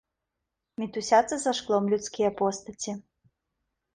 [0.83, 2.91] Мітусяцца за шклом людскія постаці.